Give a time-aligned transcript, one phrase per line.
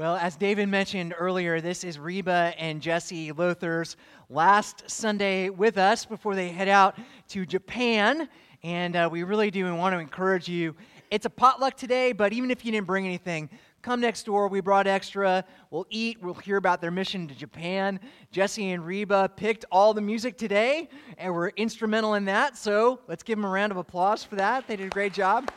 [0.00, 3.98] Well, as David mentioned earlier, this is Reba and Jesse Lothar's
[4.30, 6.96] last Sunday with us before they head out
[7.28, 8.26] to Japan.
[8.62, 10.74] And uh, we really do want to encourage you.
[11.10, 13.50] It's a potluck today, but even if you didn't bring anything,
[13.82, 14.48] come next door.
[14.48, 15.44] We brought extra.
[15.70, 16.16] We'll eat.
[16.22, 18.00] We'll hear about their mission to Japan.
[18.32, 20.88] Jesse and Reba picked all the music today
[21.18, 22.56] and were instrumental in that.
[22.56, 24.66] So let's give them a round of applause for that.
[24.66, 25.50] They did a great job.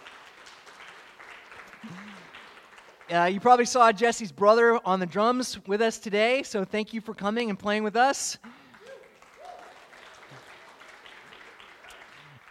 [3.14, 7.00] Uh, you probably saw Jesse's brother on the drums with us today, so thank you
[7.00, 8.40] for coming and playing with us.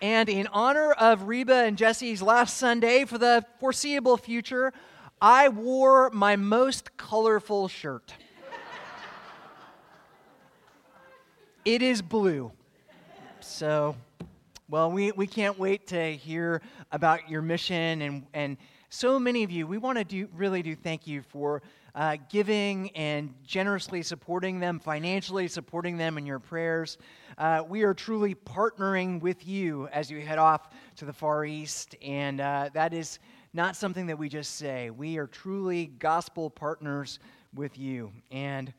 [0.01, 4.73] And in honor of Reba and Jesse's last Sunday for the foreseeable future,
[5.21, 8.15] I wore my most colorful shirt.
[11.65, 12.53] it is blue.
[13.41, 13.97] So,
[14.69, 18.57] well, we, we can't wait to hear about your mission and, and
[18.95, 21.63] so many of you, we want to do, really do thank you for
[21.95, 26.99] uh, giving and generously supporting them, financially supporting them in your prayers.
[27.39, 31.97] Uh, we are truly partnering with you as you head off to the Far East,
[32.03, 33.19] and uh, that is
[33.55, 34.91] not something that we just say.
[34.91, 37.19] We are truly gospel partners
[37.55, 38.75] with you, and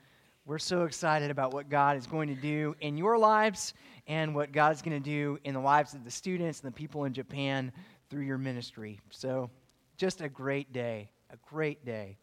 [0.46, 3.74] we're so excited about what God is going to do in your lives
[4.06, 6.76] and what God is going to do in the lives of the students and the
[6.76, 7.72] people in Japan
[8.12, 9.00] through your ministry.
[9.10, 9.50] So,
[9.98, 12.18] just a great day, a great day.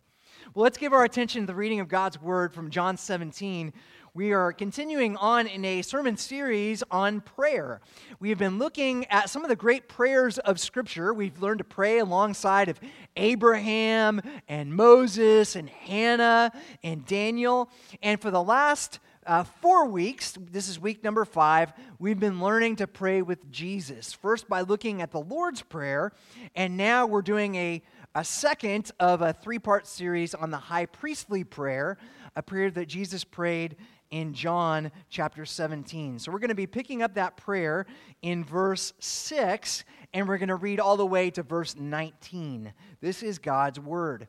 [0.55, 3.73] Well, let's give our attention to the reading of God's word from John 17.
[4.13, 7.81] We are continuing on in a sermon series on prayer.
[8.19, 11.15] We have been looking at some of the great prayers of Scripture.
[11.15, 12.81] We've learned to pray alongside of
[13.17, 16.51] Abraham and Moses and Hannah
[16.83, 17.71] and Daniel.
[18.03, 22.77] And for the last uh, four weeks, this is week number five, we've been learning
[22.77, 24.13] to pray with Jesus.
[24.13, 26.13] First, by looking at the Lord's Prayer,
[26.55, 27.83] and now we're doing a,
[28.15, 31.99] a second of a three part series on the high priestly prayer,
[32.35, 33.77] a prayer that Jesus prayed
[34.11, 36.19] in John chapter 17.
[36.19, 37.87] So we're going to be picking up that prayer
[38.23, 39.85] in verse 6,
[40.15, 42.73] and we're going to read all the way to verse 19.
[43.03, 44.29] This is God's word.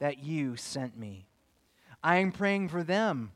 [0.00, 1.26] that you sent me.
[2.02, 3.32] I am praying for them.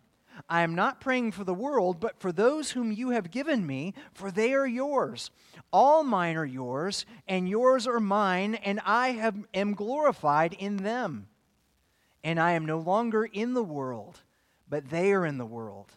[0.49, 3.95] I am not praying for the world, but for those whom you have given me,
[4.13, 5.31] for they are yours.
[5.73, 11.29] All mine are yours, and yours are mine, and I have, am glorified in them.
[12.25, 14.23] And I am no longer in the world,
[14.69, 15.93] but they are in the world,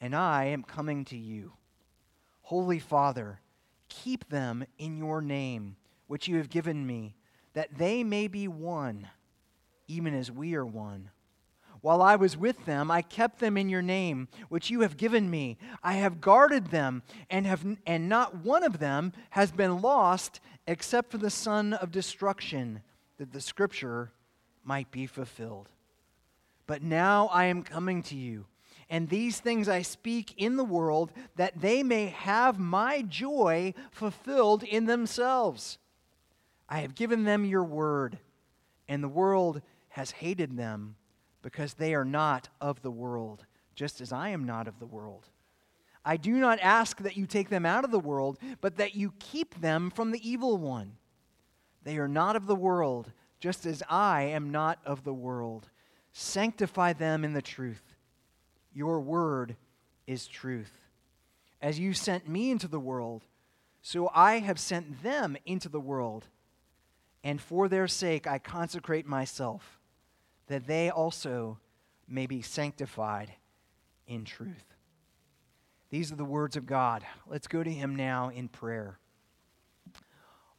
[0.00, 1.52] and I am coming to you.
[2.42, 3.40] Holy Father,
[3.88, 5.76] keep them in your name,
[6.08, 7.14] which you have given me,
[7.52, 9.08] that they may be one
[9.88, 11.10] even as we are one.
[11.80, 15.30] While I was with them, I kept them in your name, which you have given
[15.30, 15.58] me.
[15.82, 21.10] I have guarded them, and, have, and not one of them has been lost except
[21.10, 22.82] for the son of destruction,
[23.18, 24.10] that the scripture
[24.64, 25.68] might be fulfilled.
[26.66, 28.46] But now I am coming to you,
[28.90, 34.62] and these things I speak in the world, that they may have my joy fulfilled
[34.64, 35.78] in themselves.
[36.68, 38.18] I have given them your word,
[38.88, 39.62] and the world
[39.98, 40.94] has hated them
[41.42, 43.44] because they are not of the world,
[43.74, 45.26] just as I am not of the world.
[46.04, 49.12] I do not ask that you take them out of the world, but that you
[49.18, 50.92] keep them from the evil one.
[51.82, 53.10] They are not of the world,
[53.40, 55.68] just as I am not of the world.
[56.12, 57.96] Sanctify them in the truth.
[58.72, 59.56] Your word
[60.06, 60.86] is truth.
[61.60, 63.24] As you sent me into the world,
[63.82, 66.28] so I have sent them into the world.
[67.24, 69.77] And for their sake I consecrate myself
[70.48, 71.58] that they also
[72.08, 73.32] may be sanctified
[74.06, 74.74] in truth.
[75.90, 77.04] These are the words of God.
[77.26, 78.98] Let's go to Him now in prayer.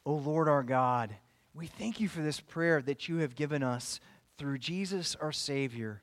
[0.06, 1.14] O Lord our God,
[1.54, 4.00] we thank you for this prayer that you have given us
[4.38, 6.02] through Jesus our Savior,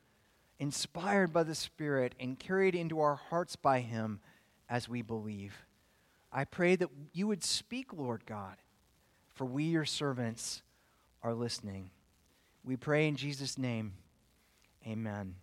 [0.58, 4.20] inspired by the Spirit and carried into our hearts by Him
[4.68, 5.66] as we believe.
[6.30, 8.56] I pray that you would speak, Lord God,
[9.34, 10.62] for we, your servants,
[11.22, 11.90] are listening.
[12.68, 13.94] We pray in Jesus' name.
[14.86, 15.36] Amen.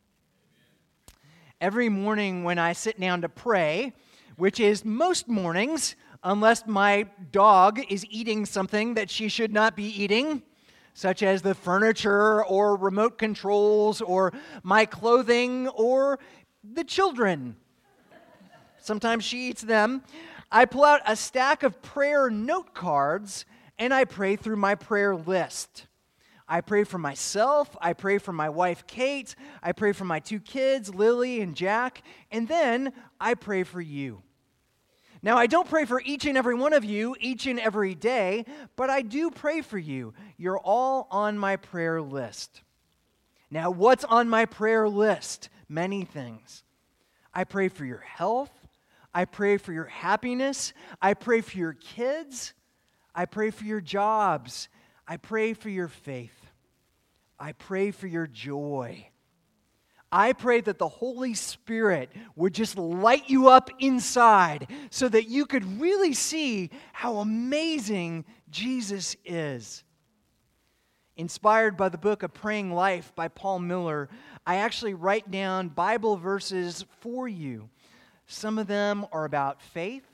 [1.59, 3.93] Every morning when I sit down to pray,
[4.37, 9.85] which is most mornings, unless my dog is eating something that she should not be
[9.85, 10.43] eating,
[10.93, 14.31] such as the furniture or remote controls or
[14.61, 16.19] my clothing or
[16.63, 17.55] the children.
[18.77, 20.03] Sometimes she eats them.
[20.51, 23.45] I pull out a stack of prayer note cards
[23.79, 25.87] and I pray through my prayer list.
[26.47, 27.75] I pray for myself.
[27.81, 29.35] I pray for my wife, Kate.
[29.63, 32.03] I pray for my two kids, Lily and Jack.
[32.31, 34.21] And then I pray for you.
[35.23, 38.45] Now, I don't pray for each and every one of you each and every day,
[38.75, 40.13] but I do pray for you.
[40.37, 42.61] You're all on my prayer list.
[43.49, 45.49] Now, what's on my prayer list?
[45.67, 46.63] Many things.
[47.33, 48.51] I pray for your health.
[49.15, 50.73] I pray for your happiness.
[51.01, 52.53] I pray for your kids.
[53.15, 54.69] I pray for your jobs.
[55.07, 56.35] I pray for your faith.
[57.39, 59.07] I pray for your joy.
[60.11, 65.45] I pray that the Holy Spirit would just light you up inside so that you
[65.45, 69.83] could really see how amazing Jesus is.
[71.17, 74.07] Inspired by the book A Praying Life by Paul Miller,
[74.45, 77.69] I actually write down Bible verses for you.
[78.25, 80.05] Some of them are about faith,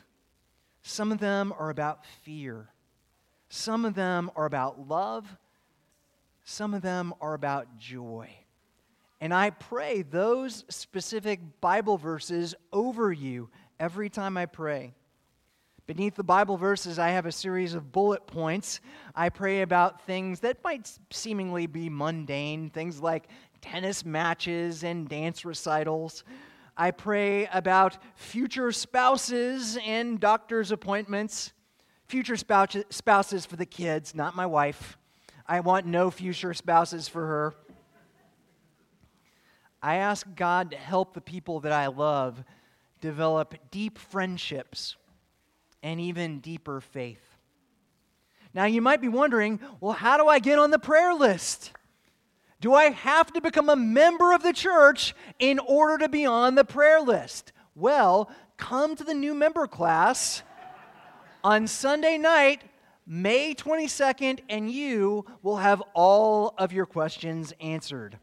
[0.81, 2.69] some of them are about fear,
[3.53, 5.27] some of them are about love,
[6.45, 8.30] some of them are about joy.
[9.19, 14.94] And I pray those specific Bible verses over you every time I pray.
[15.86, 18.80] Beneath the Bible verses, I have a series of bullet points.
[19.13, 23.27] I pray about things that might seemingly be mundane, things like
[23.59, 26.24] tennis matches and dance recitals.
[26.77, 31.51] I pray about future spouses and doctor's appointments.
[32.12, 34.98] Future spouses for the kids, not my wife.
[35.48, 37.54] I want no future spouses for her.
[39.81, 42.44] I ask God to help the people that I love
[43.00, 44.98] develop deep friendships
[45.81, 47.38] and even deeper faith.
[48.54, 51.72] Now, you might be wondering well, how do I get on the prayer list?
[52.60, 56.56] Do I have to become a member of the church in order to be on
[56.56, 57.54] the prayer list?
[57.74, 60.44] Well, come to the new member class
[61.43, 62.61] on Sunday night,
[63.05, 68.17] May 22nd, and you will have all of your questions answered.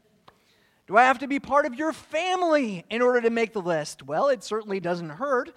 [0.87, 4.03] Do I have to be part of your family in order to make the list?
[4.03, 5.55] Well, it certainly doesn't hurt.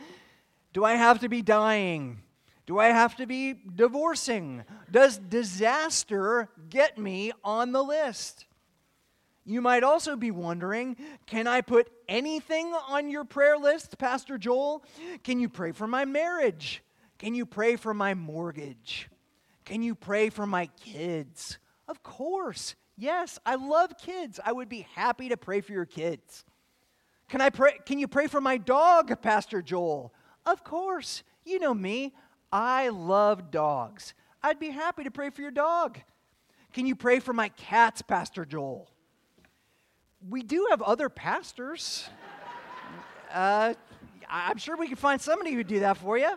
[0.72, 2.20] Do I have to be dying?
[2.66, 4.64] Do I have to be divorcing?
[4.90, 8.46] Does disaster get me on the list?
[9.44, 14.84] You might also be wondering can I put anything on your prayer list, Pastor Joel?
[15.24, 16.82] Can you pray for my marriage?
[17.22, 19.08] Can you pray for my mortgage?
[19.64, 21.56] Can you pray for my kids?
[21.86, 22.74] Of course.
[22.96, 24.40] Yes, I love kids.
[24.44, 26.44] I would be happy to pray for your kids.
[27.28, 30.12] Can I pray can you pray for my dog, Pastor Joel?
[30.44, 31.22] Of course.
[31.44, 32.12] You know me.
[32.52, 34.14] I love dogs.
[34.42, 36.00] I'd be happy to pray for your dog.
[36.72, 38.90] Can you pray for my cats, Pastor Joel?
[40.28, 42.08] We do have other pastors.
[43.32, 43.72] Uh,
[44.28, 46.34] I'm sure we can find somebody who'd do that for you.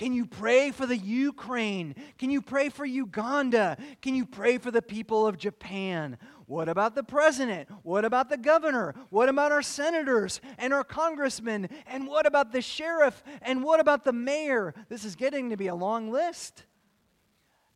[0.00, 1.94] Can you pray for the Ukraine?
[2.16, 3.76] Can you pray for Uganda?
[4.00, 6.16] Can you pray for the people of Japan?
[6.46, 7.68] What about the president?
[7.82, 8.94] What about the governor?
[9.10, 11.68] What about our senators and our congressmen?
[11.86, 13.22] And what about the sheriff?
[13.42, 14.72] And what about the mayor?
[14.88, 16.64] This is getting to be a long list.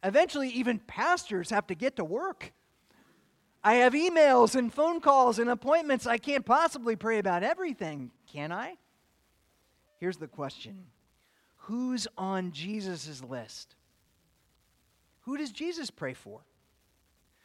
[0.03, 2.55] Eventually, even pastors have to get to work.
[3.63, 6.07] I have emails and phone calls and appointments.
[6.07, 8.79] I can't possibly pray about everything, can I?
[10.01, 10.87] Here's the question
[11.65, 13.75] who's on Jesus' list?
[15.23, 16.41] Who does Jesus pray for?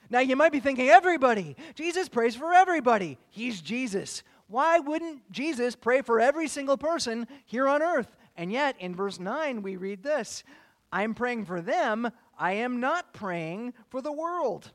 [0.09, 1.55] Now, you might be thinking, everybody.
[1.75, 3.17] Jesus prays for everybody.
[3.29, 4.23] He's Jesus.
[4.47, 8.15] Why wouldn't Jesus pray for every single person here on earth?
[8.35, 10.43] And yet, in verse 9, we read this
[10.91, 12.11] I'm praying for them.
[12.37, 14.71] I am not praying for the world,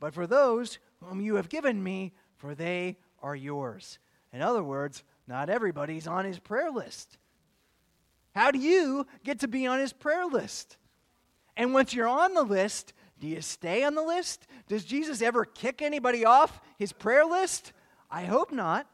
[0.00, 3.98] but for those whom you have given me, for they are yours.
[4.32, 7.18] In other words, not everybody's on his prayer list.
[8.34, 10.76] How do you get to be on his prayer list?
[11.56, 14.46] And once you're on the list, do you stay on the list?
[14.68, 17.72] Does Jesus ever kick anybody off his prayer list?
[18.10, 18.86] I hope not.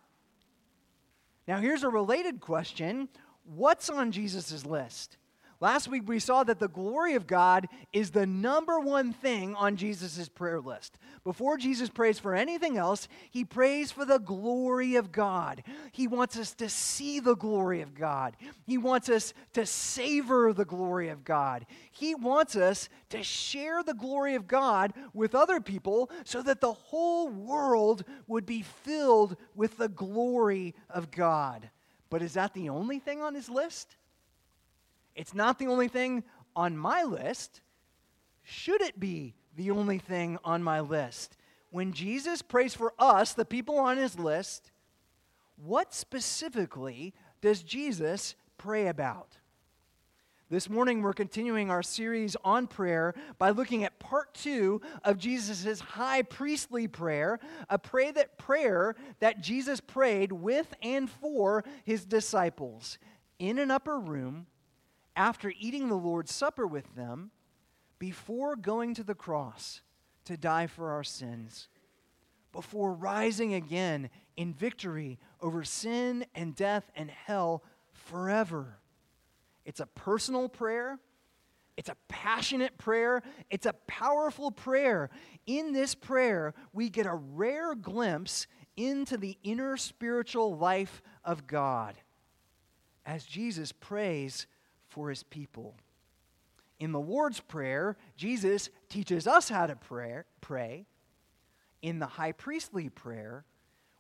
[1.47, 3.09] Now, here's a related question
[3.45, 5.17] What's on Jesus' list?
[5.61, 9.75] Last week we saw that the glory of God is the number one thing on
[9.75, 10.99] Jesus' prayer list.
[11.25, 15.65] Before Jesus prays for anything else, he prays for the glory of God.
[15.91, 18.37] He wants us to see the glory of God.
[18.67, 21.67] He wants us to savor the glory of God.
[21.91, 26.73] He wants us to share the glory of God with other people so that the
[26.73, 31.69] whole world would be filled with the glory of God.
[32.11, 33.97] But is that the only thing on his list?
[35.19, 36.23] It's not the only thing
[36.55, 37.61] on my list.
[38.45, 41.37] should it be the only thing on my list?
[41.71, 44.71] When Jesus prays for us, the people on his list,
[45.57, 49.37] what specifically does Jesus pray about?
[50.51, 55.81] This morning, we're continuing our series on prayer by looking at part two of Jesus'
[55.81, 62.99] high priestly prayer, a pray that prayer that Jesus prayed with and for his disciples
[63.41, 64.47] in an upper room
[65.19, 67.33] after eating the Lord's Supper with them
[67.99, 69.81] before going to the cross
[70.25, 71.69] to die for our sins,
[72.53, 78.79] before rising again in victory over sin and death and hell forever.
[79.65, 81.01] It's a personal prayer.
[81.77, 83.23] It's a passionate prayer.
[83.51, 85.11] It's a powerful prayer.
[85.47, 88.47] In this prayer, we get a rare glimpse
[88.77, 91.97] into the inner spiritual life of God
[93.05, 94.47] as Jesus prays
[94.89, 95.75] for his people.
[96.79, 100.23] In the Lord's Prayer, Jesus teaches us how to pray.
[100.41, 100.87] pray.
[101.83, 103.45] In the high priestly prayer,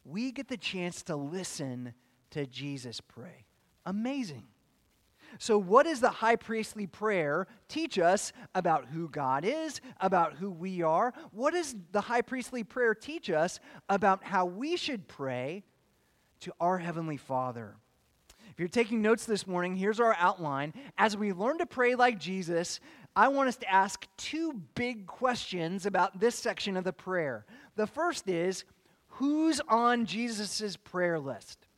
[0.05, 1.95] we get the chance to listen
[2.31, 3.47] to Jesus pray.
[3.87, 4.45] Amazing.
[5.39, 10.51] So, what does the high priestly prayer teach us about who God is, about who
[10.51, 11.13] we are?
[11.33, 15.65] What does the high priestly prayer teach us about how we should pray
[16.41, 17.77] to our Heavenly Father?
[18.59, 20.75] If you're taking notes this morning, here's our outline.
[20.99, 22.81] As we learn to pray like Jesus,
[23.15, 27.47] I want us to ask two big questions about this section of the prayer.
[27.77, 28.65] The first is
[29.11, 31.69] who's on Jesus' prayer list?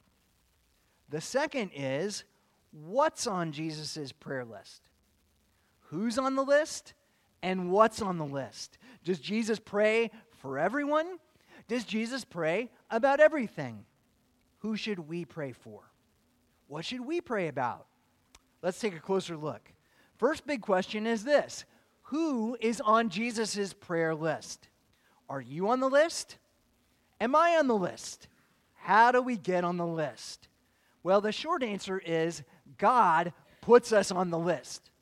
[1.11, 2.25] The second is
[2.73, 4.81] what's on Jesus' prayer list?
[5.91, 6.95] Who's on the list
[7.43, 8.79] and what's on the list?
[9.05, 11.19] Does Jesus pray for everyone?
[11.69, 13.85] Does Jesus pray about everything?
[14.61, 15.90] Who should we pray for?
[16.71, 17.87] What should we pray about?
[18.63, 19.73] Let's take a closer look.
[20.19, 21.65] First big question is this
[22.03, 24.69] Who is on Jesus' prayer list?
[25.29, 26.39] Are you on the list?
[27.21, 28.29] Am I on the list?
[28.75, 30.47] How do we get on the list?
[31.03, 32.45] Well, the short answer is
[32.79, 34.93] God puts us on the list.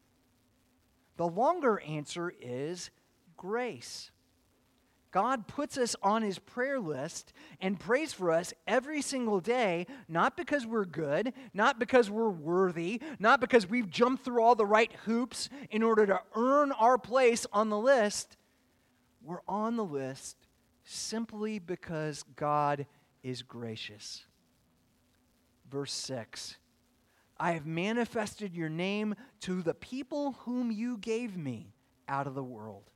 [1.18, 2.88] The longer answer is
[3.36, 4.10] grace.
[5.10, 10.36] God puts us on his prayer list and prays for us every single day, not
[10.36, 14.92] because we're good, not because we're worthy, not because we've jumped through all the right
[15.04, 18.36] hoops in order to earn our place on the list.
[19.22, 20.36] We're on the list
[20.84, 22.86] simply because God
[23.22, 24.24] is gracious.
[25.70, 26.56] Verse 6
[27.40, 31.72] I have manifested your name to the people whom you gave me
[32.08, 32.90] out of the world.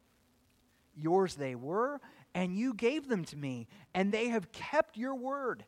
[0.95, 2.01] Yours they were,
[2.35, 5.65] and you gave them to me, and they have kept your word.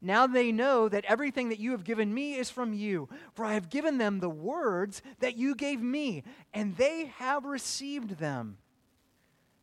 [0.00, 3.54] Now they know that everything that you have given me is from you, for I
[3.54, 8.58] have given them the words that you gave me, and they have received them,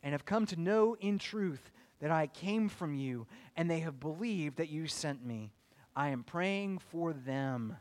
[0.01, 3.99] and have come to know in truth that I came from you, and they have
[3.99, 5.51] believed that you sent me.
[5.93, 7.75] I am praying for them.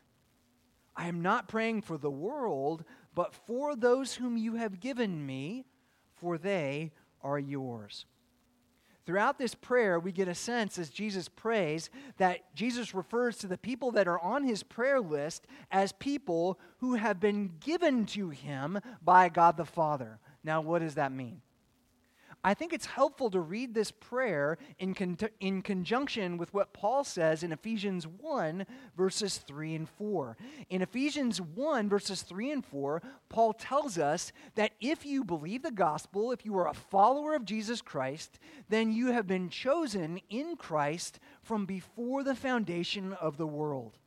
[0.97, 2.83] I am not praying for the world,
[3.15, 5.67] but for those whom you have given me
[6.21, 8.07] for they are yours.
[9.07, 13.57] Throughout this prayer, we get a sense as Jesus prays that Jesus refers to the
[13.57, 18.79] people that are on his prayer list as people who have been given to him
[19.03, 20.19] by God the Father.
[20.45, 21.41] Now, what does that mean?
[22.45, 27.03] I think it's helpful to read this prayer in, con- in conjunction with what Paul
[27.03, 28.65] says in Ephesians 1,
[28.97, 30.37] verses 3 and 4.
[30.71, 35.71] In Ephesians 1, verses 3 and 4, Paul tells us that if you believe the
[35.73, 40.57] gospel, if you are a follower of Jesus Christ, then you have been chosen in
[40.57, 43.99] Christ from before the foundation of the world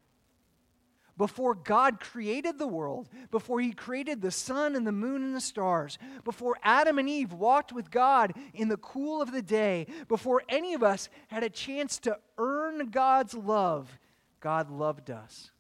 [1.21, 5.39] before God created the world, before He created the sun and the moon and the
[5.39, 10.41] stars, before Adam and Eve walked with God in the cool of the day, before
[10.49, 13.99] any of us had a chance to earn God's love,
[14.39, 15.51] God loved us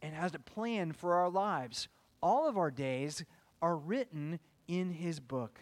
[0.00, 1.88] and has a plan for our lives.
[2.22, 3.24] All of our days
[3.60, 4.38] are written
[4.68, 5.58] in His book.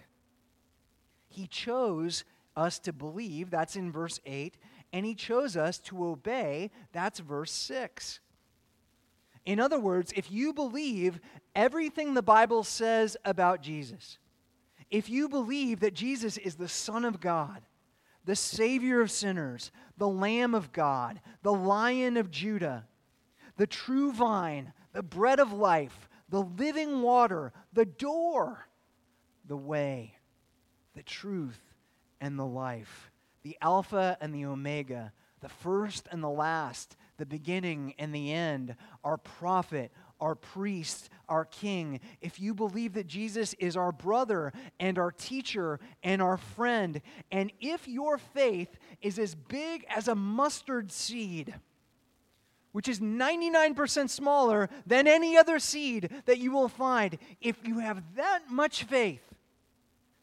[1.27, 4.59] He chose us to believe, that's in verse 8,
[4.93, 8.21] and He chose us to obey, that's verse 6.
[9.51, 11.19] In other words, if you believe
[11.57, 14.19] everything the Bible says about Jesus,
[14.93, 17.63] if you believe that Jesus is the Son of God,
[18.25, 22.87] the Savior of sinners, the Lamb of God, the Lion of Judah,
[23.57, 28.69] the true vine, the bread of life, the living water, the door,
[29.49, 30.15] the way,
[30.95, 31.61] the truth,
[32.21, 33.11] and the life,
[33.43, 38.75] the Alpha and the Omega, the first and the last, the beginning and the end,
[39.05, 44.99] our prophet, our priest, our king, if you believe that Jesus is our brother and
[44.99, 47.01] our teacher and our friend,
[47.31, 51.55] and if your faith is as big as a mustard seed,
[52.73, 58.03] which is 99% smaller than any other seed that you will find, if you have
[58.17, 59.23] that much faith,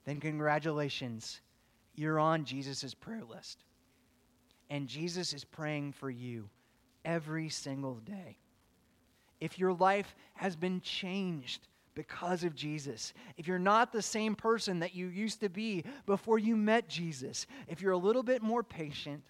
[0.05, 1.41] then congratulations,
[1.95, 3.63] you're on Jesus' prayer list.
[4.69, 6.49] And Jesus is praying for you
[7.07, 8.37] every single day.
[9.39, 14.79] If your life has been changed because of Jesus, if you're not the same person
[14.79, 18.61] that you used to be before you met Jesus, if you're a little bit more
[18.61, 19.23] patient,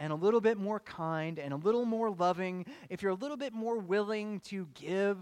[0.00, 3.36] and a little bit more kind and a little more loving, if you're a little
[3.36, 5.16] bit more willing to give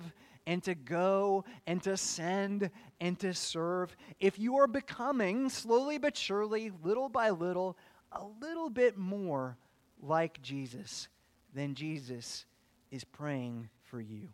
[0.46, 6.16] and to go and to send and to serve, if you are becoming slowly but
[6.16, 7.76] surely, little by little,
[8.12, 9.58] a little bit more
[10.02, 11.08] like Jesus,
[11.54, 12.44] then Jesus
[12.90, 14.28] is praying for you.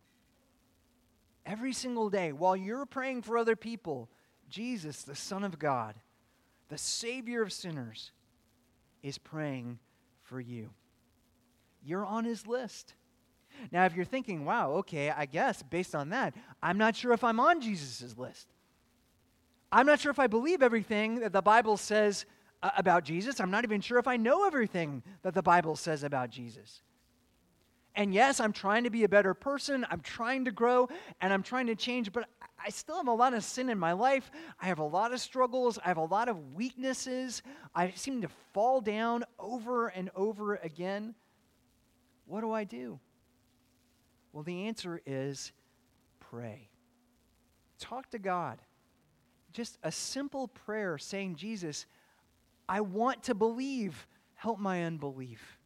[1.45, 4.09] Every single day, while you're praying for other people,
[4.49, 5.95] Jesus, the Son of God,
[6.69, 8.11] the Savior of sinners,
[9.01, 9.79] is praying
[10.23, 10.71] for you.
[11.83, 12.93] You're on his list.
[13.71, 17.23] Now, if you're thinking, wow, okay, I guess based on that, I'm not sure if
[17.23, 18.47] I'm on Jesus' list.
[19.71, 22.25] I'm not sure if I believe everything that the Bible says
[22.61, 23.39] uh, about Jesus.
[23.39, 26.81] I'm not even sure if I know everything that the Bible says about Jesus.
[27.97, 29.83] And yes, I'm trying to be a better person.
[29.89, 30.87] I'm trying to grow
[31.19, 32.29] and I'm trying to change, but
[32.63, 34.29] I still have a lot of sin in my life.
[34.61, 35.79] I have a lot of struggles.
[35.83, 37.41] I have a lot of weaknesses.
[37.73, 41.15] I seem to fall down over and over again.
[42.27, 42.99] What do I do?
[44.31, 45.51] Well, the answer is
[46.19, 46.69] pray.
[47.79, 48.59] Talk to God.
[49.53, 51.87] Just a simple prayer saying, Jesus,
[52.69, 54.07] I want to believe.
[54.35, 55.56] Help my unbelief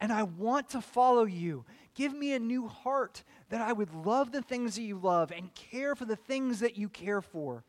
[0.00, 1.64] and I want to follow you.
[1.94, 5.52] Give me a new heart that I would love the things that you love and
[5.54, 7.64] care for the things that you care for.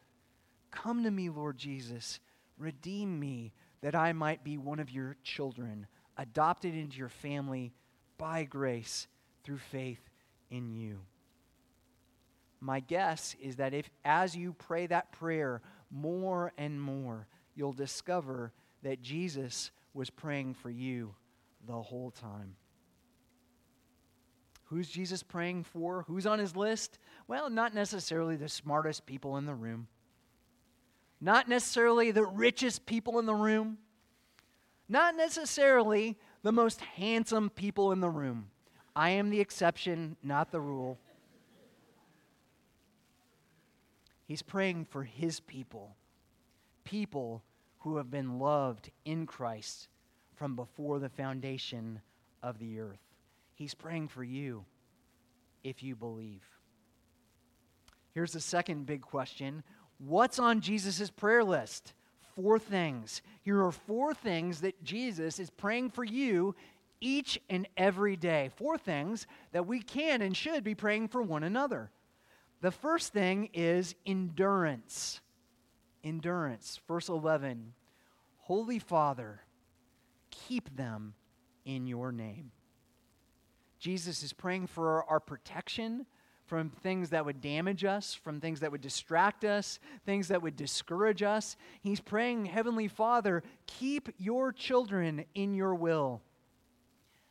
[0.71, 2.19] Come to me, Lord Jesus.
[2.57, 7.74] Redeem me that I might be one of your children, adopted into your family
[8.18, 9.07] by grace
[9.44, 10.09] through faith
[10.51, 11.00] in you.
[12.59, 18.51] My guess is that if as you pray that prayer more and more, you'll discover
[18.83, 21.15] that Jesus was praying for you
[21.65, 22.55] the whole time.
[24.65, 26.03] Who's Jesus praying for?
[26.07, 27.00] Who's on his list?
[27.27, 29.87] Well, not necessarily the smartest people in the room,
[31.19, 33.79] not necessarily the richest people in the room,
[34.87, 38.51] not necessarily the most handsome people in the room.
[38.95, 41.00] I am the exception, not the rule.
[44.27, 45.95] He's praying for his people,
[46.83, 47.43] people
[47.79, 49.87] who have been loved in Christ
[50.40, 52.00] from before the foundation
[52.42, 53.02] of the earth.
[53.56, 54.64] He's praying for you
[55.66, 56.42] if you believe.
[58.14, 59.64] Here's the second big question
[60.00, 61.94] What's on Jesus' prayer list?
[62.36, 63.22] Four things.
[63.42, 66.56] Here are four things that Jesus is praying for you
[67.02, 68.50] each and every day.
[68.56, 71.92] Four things that we can and should be praying for one another.
[72.62, 75.20] The first thing is endurance.
[76.02, 76.80] Endurance.
[76.88, 77.74] Verse 11
[78.38, 79.42] Holy Father,
[80.31, 81.13] keep them
[81.65, 82.51] in your name.
[83.79, 86.05] Jesus is praying for our protection
[86.46, 90.55] from things that would damage us, from things that would distract us, things that would
[90.55, 91.55] discourage us.
[91.81, 96.22] He's praying, Heavenly Father, keep your children in your will.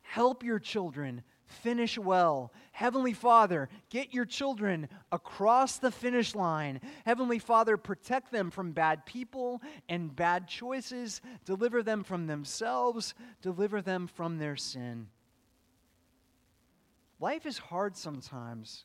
[0.02, 2.52] Help your children finish well.
[2.72, 6.80] Heavenly Father, get your children across the finish line.
[7.04, 11.20] Heavenly Father, protect them from bad people and bad choices.
[11.44, 13.14] Deliver them from themselves.
[13.42, 15.08] Deliver them from their sin.
[17.20, 18.84] Life is hard sometimes.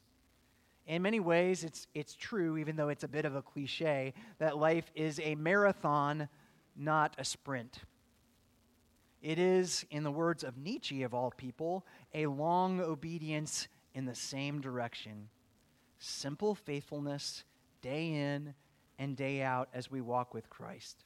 [0.87, 4.57] In many ways, it's, it's true, even though it's a bit of a cliche, that
[4.57, 6.27] life is a marathon,
[6.75, 7.79] not a sprint.
[9.23, 14.13] It is, in the words of Nietzsche of all people, a long obedience in the
[14.13, 15.29] same direction.
[15.97, 17.45] Simple faithfulness
[17.81, 18.53] day in
[18.99, 21.05] and day out as we walk with Christ.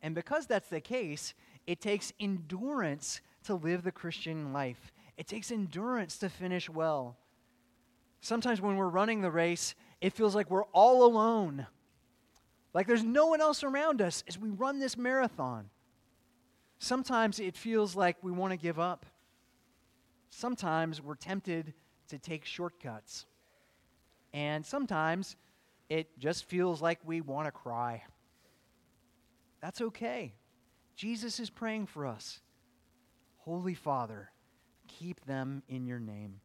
[0.00, 1.34] And because that's the case,
[1.66, 4.90] it takes endurance to live the Christian life.
[5.18, 7.18] It takes endurance to finish well.
[8.22, 11.66] Sometimes when we're running the race, it feels like we're all alone.
[12.72, 15.68] Like there's no one else around us as we run this marathon.
[16.78, 19.06] Sometimes it feels like we want to give up.
[20.30, 21.72] Sometimes we're tempted
[22.08, 23.26] to take shortcuts.
[24.32, 25.36] And sometimes
[25.88, 28.02] it just feels like we want to cry.
[29.60, 30.34] That's okay.
[30.94, 32.40] Jesus is praying for us.
[33.38, 34.30] Holy Father,
[34.88, 36.40] keep them in your name.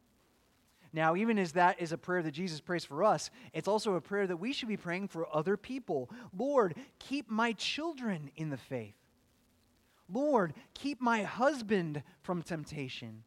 [0.94, 4.02] Now, even as that is a prayer that Jesus prays for us, it's also a
[4.02, 6.10] prayer that we should be praying for other people.
[6.38, 8.96] Lord, keep my children in the faith.
[10.12, 13.24] Lord, keep my husband from temptation.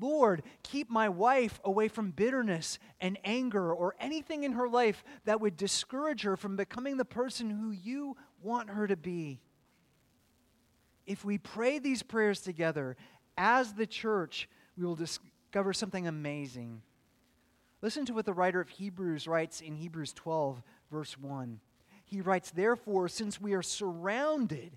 [0.00, 5.40] Lord, keep my wife away from bitterness and anger or anything in her life that
[5.40, 9.40] would discourage her from becoming the person who you want her to be.
[11.06, 12.96] If we pray these prayers together
[13.36, 16.82] as the church, we will discover something amazing.
[17.82, 21.60] Listen to what the writer of Hebrews writes in Hebrews 12, verse 1.
[22.04, 24.76] He writes, Therefore, since we are surrounded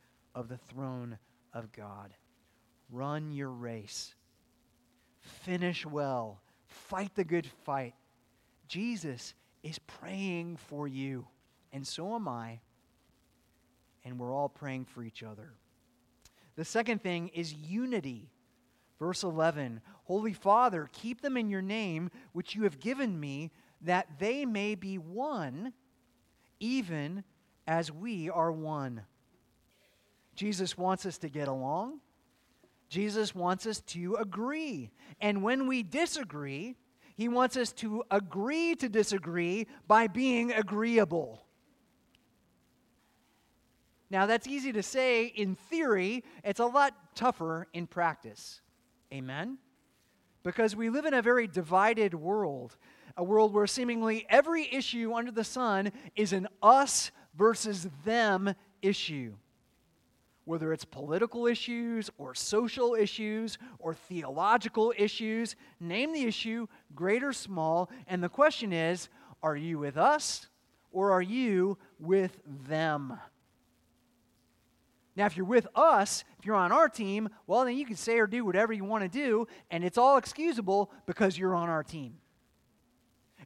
[0.35, 1.17] of the throne
[1.53, 2.13] of God.
[2.89, 4.15] Run your race.
[5.19, 6.41] Finish well.
[6.67, 7.93] Fight the good fight.
[8.67, 11.27] Jesus is praying for you,
[11.71, 12.59] and so am I.
[14.03, 15.53] And we're all praying for each other.
[16.55, 18.31] The second thing is unity.
[18.99, 24.07] Verse 11 Holy Father, keep them in your name, which you have given me, that
[24.19, 25.73] they may be one,
[26.59, 27.23] even
[27.67, 29.01] as we are one.
[30.41, 31.99] Jesus wants us to get along.
[32.89, 34.89] Jesus wants us to agree.
[35.19, 36.77] And when we disagree,
[37.15, 41.45] he wants us to agree to disagree by being agreeable.
[44.09, 48.61] Now, that's easy to say in theory, it's a lot tougher in practice.
[49.13, 49.59] Amen?
[50.41, 52.77] Because we live in a very divided world,
[53.15, 59.35] a world where seemingly every issue under the sun is an us versus them issue
[60.45, 67.33] whether it's political issues or social issues or theological issues, name the issue, great or
[67.33, 69.09] small, and the question is
[69.43, 70.47] are you with us
[70.91, 73.17] or are you with them?
[75.15, 78.17] Now, if you're with us, if you're on our team, well, then you can say
[78.17, 81.83] or do whatever you want to do, and it's all excusable because you're on our
[81.83, 82.15] team.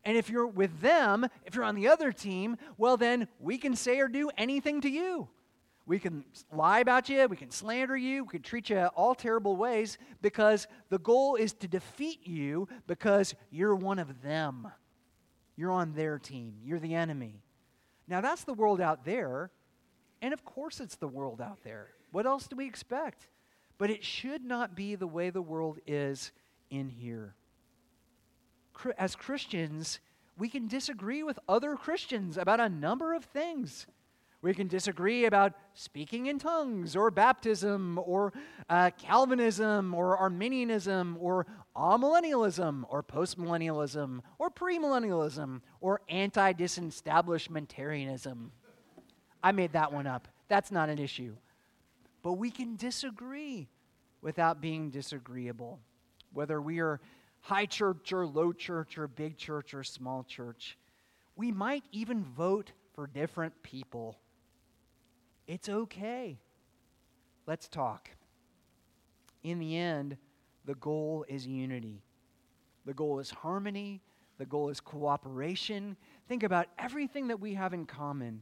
[0.03, 3.75] And if you're with them, if you're on the other team, well, then we can
[3.75, 5.27] say or do anything to you
[5.87, 9.55] we can lie about you, we can slander you, we can treat you all terrible
[9.55, 14.71] ways because the goal is to defeat you because you're one of them.
[15.55, 17.41] You're on their team, you're the enemy.
[18.07, 19.51] Now, that's the world out there,
[20.21, 21.89] and of course, it's the world out there.
[22.11, 23.27] What else do we expect?
[23.77, 26.31] But it should not be the way the world is
[26.69, 27.35] in here.
[28.97, 29.99] As Christians,
[30.37, 33.87] we can disagree with other Christians about a number of things.
[34.41, 38.31] We can disagree about speaking in tongues or baptism or
[38.69, 48.49] uh, Calvinism or Arminianism or amillennialism or postmillennialism or premillennialism or anti disestablishmentarianism.
[49.41, 50.27] I made that one up.
[50.47, 51.35] That's not an issue.
[52.21, 53.67] But we can disagree
[54.21, 55.79] without being disagreeable.
[56.33, 56.99] Whether we are
[57.41, 60.77] high church or low church or big church or small church,
[61.35, 64.17] we might even vote for different people.
[65.47, 66.39] It's okay.
[67.47, 68.09] Let's talk.
[69.43, 70.17] In the end,
[70.65, 72.01] the goal is unity.
[72.85, 74.01] The goal is harmony.
[74.37, 75.95] The goal is cooperation.
[76.27, 78.41] Think about everything that we have in common.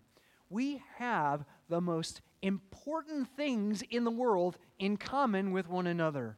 [0.50, 6.38] We have the most important things in the world in common with one another.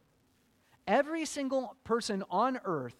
[0.87, 2.95] Every single person on earth,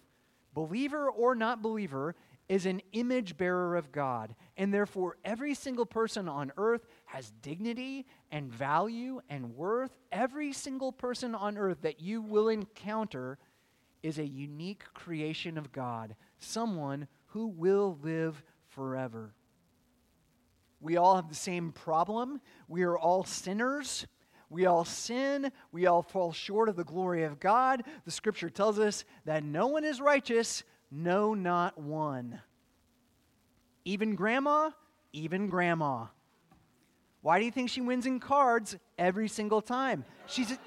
[0.54, 2.14] believer or not believer,
[2.48, 4.34] is an image bearer of God.
[4.56, 9.96] And therefore, every single person on earth has dignity and value and worth.
[10.12, 13.38] Every single person on earth that you will encounter
[14.02, 19.34] is a unique creation of God, someone who will live forever.
[20.80, 22.40] We all have the same problem.
[22.68, 24.06] We are all sinners.
[24.50, 25.50] We all sin.
[25.72, 27.82] We all fall short of the glory of God.
[28.04, 32.40] The scripture tells us that no one is righteous, no, not one.
[33.84, 34.70] Even grandma,
[35.12, 36.06] even grandma.
[37.26, 40.04] Why do you think she wins in cards every single time?
[40.28, 40.58] She's a,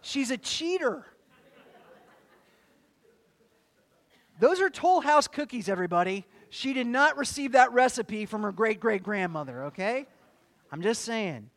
[0.00, 1.04] she's a cheater.
[4.38, 6.24] Those are Toll House cookies, everybody.
[6.48, 10.06] She did not receive that recipe from her great great grandmother, okay?
[10.72, 11.50] I'm just saying.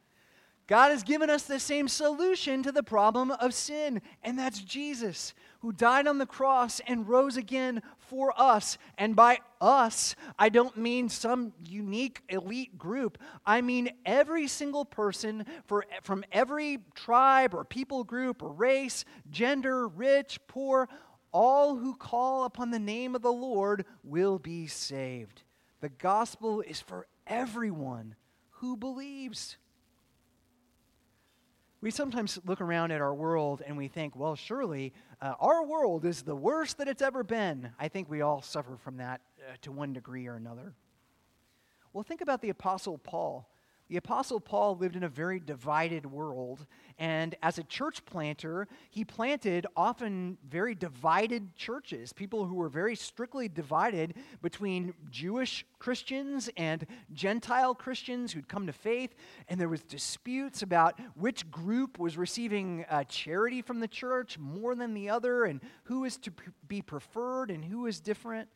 [0.68, 5.34] God has given us the same solution to the problem of sin, and that's Jesus,
[5.60, 8.78] who died on the cross and rose again for us.
[8.98, 13.18] And by us, I don't mean some unique elite group.
[13.46, 19.88] I mean every single person for, from every tribe or people group or race, gender,
[19.88, 20.88] rich, poor,
[21.34, 25.44] all who call upon the name of the Lord will be saved.
[25.82, 28.16] The gospel is for everyone
[28.52, 29.58] who believes.
[31.84, 36.06] We sometimes look around at our world and we think, well, surely uh, our world
[36.06, 37.72] is the worst that it's ever been.
[37.78, 40.76] I think we all suffer from that uh, to one degree or another.
[41.92, 43.50] Well, think about the Apostle Paul.
[43.90, 46.66] The Apostle Paul lived in a very divided world,
[46.98, 52.96] and as a church planter, he planted often very divided churches, people who were very
[52.96, 59.16] strictly divided between Jewish Christians and Gentile Christians who'd come to faith,
[59.50, 64.76] and there was disputes about which group was receiving uh, charity from the church more
[64.76, 66.32] than the other, and who is to
[66.68, 68.48] be preferred and who is different.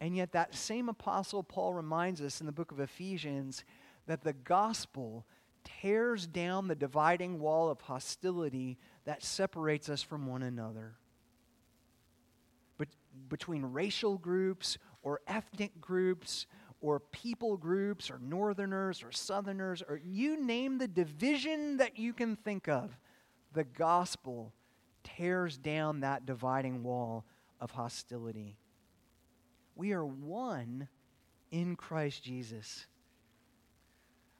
[0.00, 3.64] And yet, that same Apostle Paul reminds us in the book of Ephesians
[4.06, 5.26] that the gospel
[5.82, 10.94] tears down the dividing wall of hostility that separates us from one another.
[12.78, 12.88] But
[13.28, 16.46] between racial groups or ethnic groups
[16.80, 22.36] or people groups or northerners or southerners or you name the division that you can
[22.36, 22.96] think of,
[23.52, 24.52] the gospel
[25.02, 27.24] tears down that dividing wall
[27.60, 28.56] of hostility.
[29.74, 30.88] We are one
[31.50, 32.86] in Christ Jesus.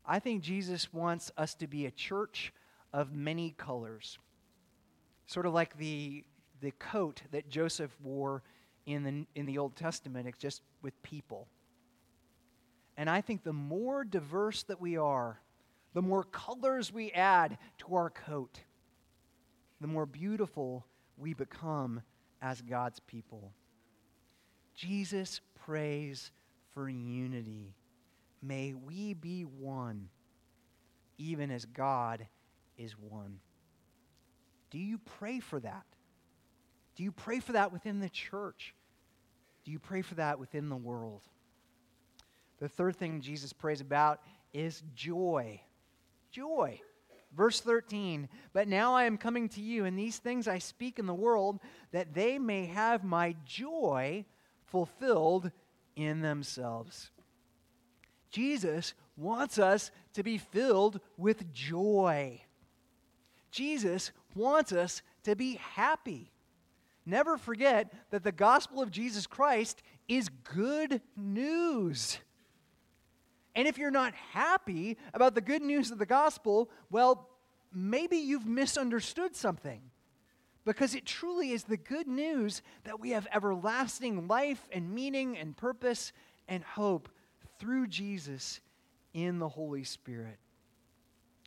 [0.06, 2.52] I think Jesus wants us to be a church
[2.92, 4.18] of many colors.
[5.26, 6.24] Sort of like the,
[6.60, 8.42] the coat that Joseph wore
[8.86, 11.48] in the, in the Old Testament, it's just with people.
[12.96, 15.40] And I think the more diverse that we are,
[15.92, 18.60] the more colors we add to our coat,
[19.80, 20.86] the more beautiful
[21.18, 22.00] we become
[22.40, 23.52] as God's people.
[24.74, 26.30] Jesus prays
[26.72, 27.74] for unity
[28.42, 30.08] May we be one,
[31.18, 32.26] even as God
[32.76, 33.38] is one.
[34.70, 35.84] Do you pray for that?
[36.94, 38.74] Do you pray for that within the church?
[39.64, 41.22] Do you pray for that within the world?
[42.58, 44.20] The third thing Jesus prays about
[44.52, 45.60] is joy.
[46.30, 46.80] Joy.
[47.36, 51.04] Verse 13, but now I am coming to you, and these things I speak in
[51.04, 51.60] the world,
[51.92, 54.24] that they may have my joy
[54.64, 55.50] fulfilled
[55.96, 57.10] in themselves.
[58.30, 62.40] Jesus wants us to be filled with joy.
[63.50, 66.30] Jesus wants us to be happy.
[67.06, 72.18] Never forget that the gospel of Jesus Christ is good news.
[73.54, 77.30] And if you're not happy about the good news of the gospel, well,
[77.72, 79.80] maybe you've misunderstood something.
[80.66, 85.56] Because it truly is the good news that we have everlasting life and meaning and
[85.56, 86.12] purpose
[86.48, 87.08] and hope
[87.58, 88.60] through Jesus
[89.14, 90.38] in the Holy Spirit.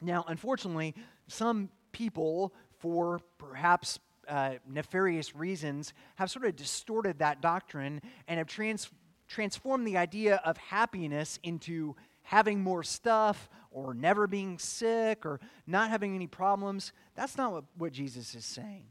[0.01, 0.95] Now, unfortunately,
[1.27, 8.47] some people, for perhaps uh, nefarious reasons, have sort of distorted that doctrine and have
[8.47, 8.89] trans-
[9.27, 15.89] transformed the idea of happiness into having more stuff or never being sick or not
[15.89, 16.93] having any problems.
[17.15, 18.85] That's not what, what Jesus is saying.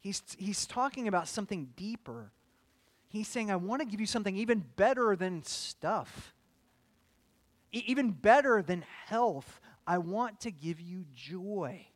[0.00, 2.32] He's, he's talking about something deeper.
[3.10, 6.32] He's saying, I want to give you something even better than stuff,
[7.72, 9.60] e- even better than health.
[9.84, 11.86] I want to give you joy.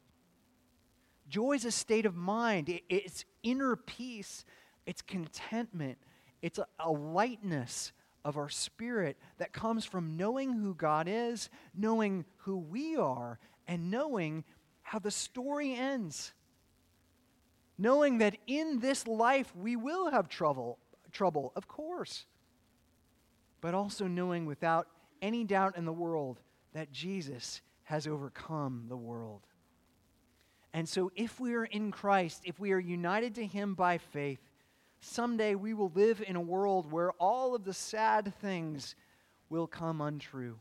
[1.29, 4.45] Joy is a state of mind, it, it's inner peace,
[4.87, 5.99] it's contentment,
[6.43, 7.93] it's a, a lightness
[8.25, 13.89] of our spirit that comes from knowing who God is, knowing who we are, and
[13.89, 14.43] knowing
[14.83, 16.33] how the story ends.
[17.79, 20.79] Knowing that in this life we will have trouble,
[21.15, 22.27] trouble, of course.
[23.61, 24.89] But also knowing without
[25.23, 26.41] any doubt in the world
[26.75, 29.47] that Jesus has overcome the world.
[30.75, 34.41] And so, if we are in Christ, if we are united to Him by faith,
[35.01, 38.97] someday we will live in a world where all of the sad things
[39.49, 40.59] will come untrue.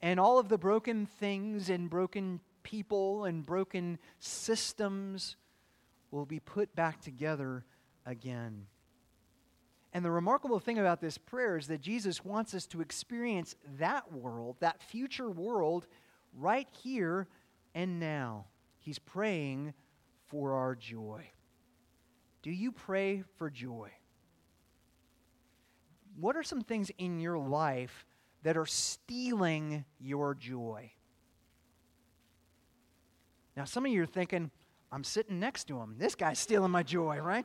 [0.00, 5.36] And all of the broken things and broken people and broken systems
[6.10, 7.64] will be put back together
[8.06, 8.66] again.
[9.92, 14.12] And the remarkable thing about this prayer is that Jesus wants us to experience that
[14.12, 15.86] world, that future world,
[16.38, 17.26] right here
[17.74, 18.46] and now.
[18.78, 19.74] He's praying
[20.28, 21.30] for our joy.
[22.42, 23.90] Do you pray for joy?
[26.18, 28.06] What are some things in your life
[28.42, 30.92] that are stealing your joy?
[33.56, 34.50] Now, some of you are thinking,
[34.92, 35.96] I'm sitting next to him.
[35.98, 37.44] This guy's stealing my joy, right?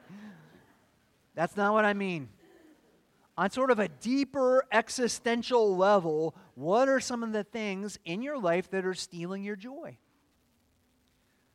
[1.36, 2.30] That's not what I mean.
[3.38, 8.40] On sort of a deeper existential level, what are some of the things in your
[8.40, 9.98] life that are stealing your joy?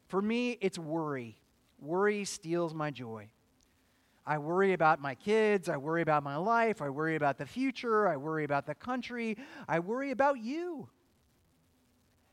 [0.08, 1.36] For me, it's worry.
[1.80, 3.30] Worry steals my joy.
[4.26, 5.70] I worry about my kids.
[5.70, 6.82] I worry about my life.
[6.82, 8.06] I worry about the future.
[8.06, 9.38] I worry about the country.
[9.66, 10.88] I worry about you.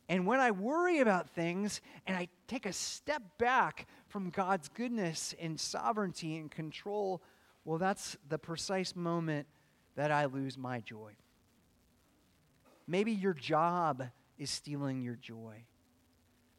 [0.09, 5.33] And when I worry about things and I take a step back from God's goodness
[5.39, 7.21] and sovereignty and control,
[7.67, 9.45] well, that's the precise moment
[9.97, 11.11] that I lose my joy.
[12.87, 14.05] Maybe your job
[14.37, 15.65] is stealing your joy.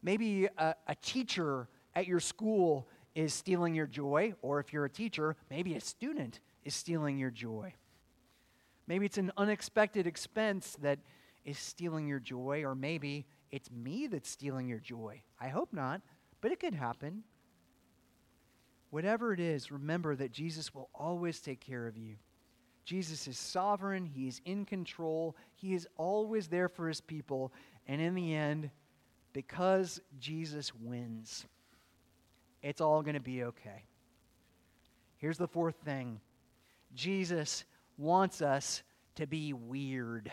[0.03, 4.91] Maybe a, a teacher at your school is stealing your joy, or if you're a
[4.91, 7.73] teacher, maybe a student is stealing your joy.
[8.87, 10.99] Maybe it's an unexpected expense that
[11.47, 15.23] is stealing your joy, or maybe it's me that's stealing your joy.
[15.41, 16.03] I hope not,
[16.43, 17.23] but it could happen.
[18.91, 22.17] Whatever it is, remember that Jesus will always take care of you.
[22.85, 27.53] Jesus is sovereign, He is in control, He is always there for His people,
[27.87, 28.71] and in the end,
[29.35, 31.45] because Jesus wins,
[32.63, 33.85] it's all going to be okay.
[35.19, 36.21] Here's the fourth thing
[36.95, 37.65] Jesus
[37.99, 38.83] wants us
[39.17, 40.33] to be weird.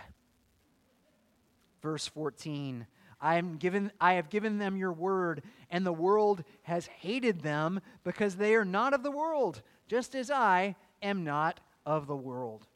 [1.81, 2.87] Verse 14
[3.21, 7.82] I, am given, I have given them your word, and the world has hated them
[8.04, 12.67] because they are not of the world, just as I am not of the world.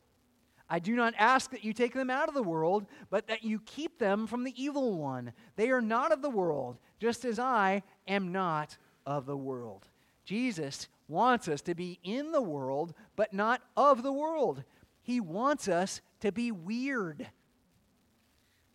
[0.70, 3.60] I do not ask that you take them out of the world, but that you
[3.66, 5.34] keep them from the evil one.
[5.56, 9.88] They are not of the world, just as I am not of the world.
[10.26, 14.64] Jesus wants us to be in the world, but not of the world.
[15.02, 17.28] He wants us to be weird.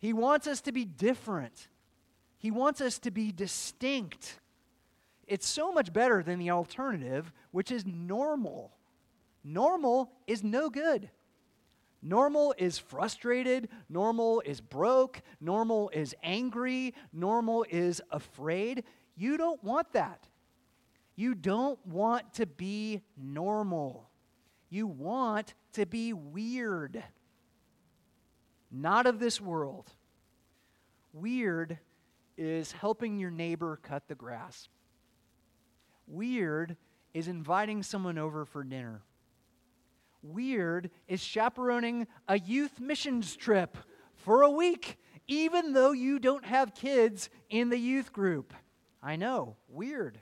[0.05, 1.67] He wants us to be different.
[2.37, 4.39] He wants us to be distinct.
[5.25, 8.77] It's so much better than the alternative, which is normal.
[9.43, 11.09] Normal is no good.
[12.03, 13.67] Normal is frustrated.
[13.89, 15.23] Normal is broke.
[15.41, 16.93] Normal is angry.
[17.11, 18.83] Normal is afraid.
[19.15, 20.27] You don't want that.
[21.15, 24.07] You don't want to be normal.
[24.69, 27.03] You want to be weird
[28.81, 29.91] not of this world.
[31.13, 31.79] Weird
[32.37, 34.67] is helping your neighbor cut the grass.
[36.07, 36.75] Weird
[37.13, 39.01] is inviting someone over for dinner.
[40.21, 43.77] Weird is chaperoning a youth missions trip
[44.15, 48.53] for a week, even though you don't have kids in the youth group.
[49.01, 50.19] I know, weird.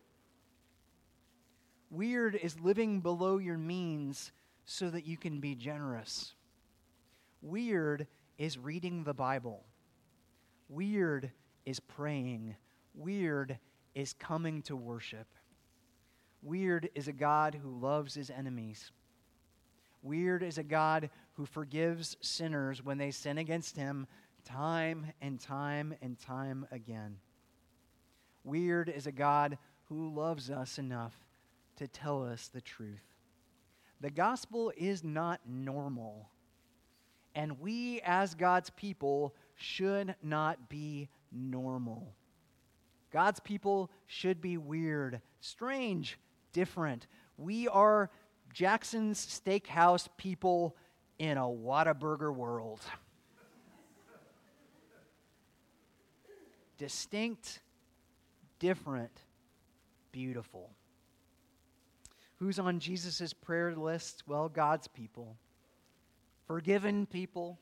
[1.89, 4.31] Weird is living below your means
[4.65, 6.33] so that you can be generous.
[7.41, 9.63] Weird is reading the Bible.
[10.69, 11.31] Weird
[11.65, 12.55] is praying.
[12.93, 13.59] Weird
[13.95, 15.27] is coming to worship.
[16.41, 18.91] Weird is a God who loves his enemies.
[20.01, 24.07] Weird is a God who forgives sinners when they sin against him
[24.43, 27.17] time and time and time again.
[28.43, 31.15] Weird is a God who loves us enough
[31.77, 33.03] to tell us the truth.
[34.01, 36.29] The gospel is not normal.
[37.35, 42.13] And we, as God's people, should not be normal.
[43.11, 46.17] God's people should be weird, strange,
[46.51, 47.07] different.
[47.37, 48.09] We are
[48.53, 50.75] Jackson's Steakhouse people
[51.19, 52.81] in a Whataburger world.
[56.77, 57.61] Distinct,
[58.59, 59.21] different,
[60.11, 60.71] beautiful.
[62.37, 64.23] Who's on Jesus' prayer list?
[64.27, 65.37] Well, God's people
[66.47, 67.59] forgiven people,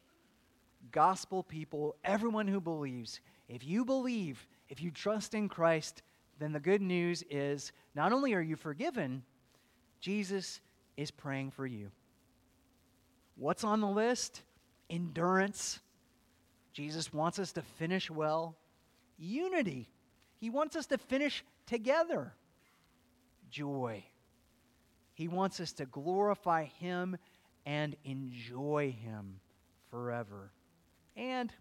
[0.91, 3.20] gospel people, everyone who believes.
[3.48, 6.04] If you believe, if you trust in Christ,
[6.39, 9.24] then the good news is not only are you forgiven,
[10.00, 10.60] Jesus
[10.98, 11.91] is praying for you.
[13.36, 14.41] What's on the list?
[14.89, 15.80] Endurance.
[16.74, 18.56] Jesus wants us to finish well.
[19.17, 19.89] Unity.
[20.39, 22.34] He wants us to finish together.
[23.50, 24.04] Joy.
[25.13, 27.18] He wants us to glorify Him
[27.66, 29.39] and enjoy Him
[29.89, 30.51] forever.
[31.16, 31.51] And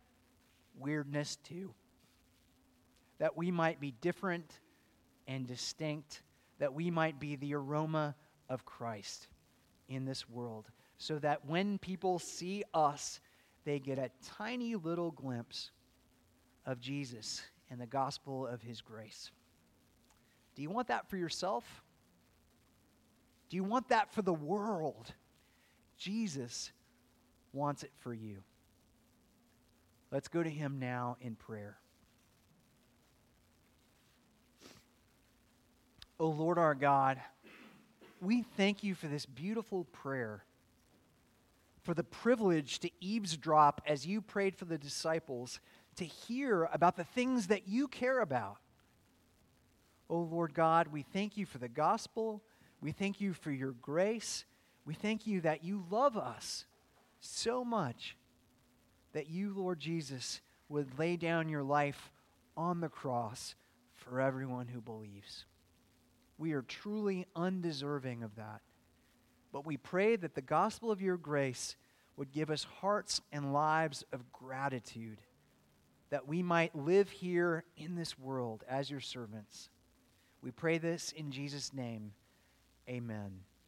[0.79, 1.75] weirdness too.
[3.19, 4.61] That we might be different
[5.29, 6.23] and distinct,
[6.59, 8.15] that we might be the aroma
[8.49, 9.29] of Christ
[9.89, 10.67] in this world,
[10.99, 13.21] so that when people see us,
[13.65, 15.71] they get a tiny little glimpse
[16.65, 19.31] of Jesus and the gospel of his grace.
[20.55, 21.65] Do you want that for yourself?
[23.49, 25.13] Do you want that for the world?
[26.01, 26.73] Jesus
[27.53, 28.43] wants it for you.
[30.11, 31.77] Let's go to him now in prayer.
[36.19, 37.21] O Lord our God,
[38.21, 40.43] we thank you for this beautiful prayer,
[41.83, 45.61] for the privilege to eavesdrop as you prayed for the disciples,
[45.97, 48.57] to hear about the things that you care about.
[50.09, 52.43] O Lord God, we thank you for the gospel.
[52.81, 54.45] We thank you for your grace.
[54.85, 56.65] We thank you that you love us
[57.21, 58.17] so much
[59.13, 62.11] that you, Lord Jesus, would lay down your life
[62.57, 63.55] on the cross
[63.95, 65.45] for everyone who believes.
[66.39, 68.61] We are truly undeserving of that.
[69.53, 71.77] But we pray that the gospel of your grace
[72.17, 75.19] would give us hearts and lives of gratitude,
[76.11, 79.71] that we might live here in this world as your servants.
[80.43, 82.13] We pray this in Jesus' name.
[82.89, 83.41] Amen.